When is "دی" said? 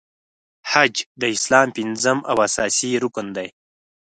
3.37-3.47